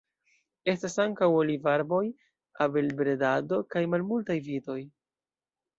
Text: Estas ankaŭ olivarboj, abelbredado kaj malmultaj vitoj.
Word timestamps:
Estas 0.71 0.95
ankaŭ 1.03 1.27
olivarboj, 1.41 2.01
abelbredado 2.67 3.63
kaj 3.77 3.87
malmultaj 3.95 4.41
vitoj. 4.51 4.81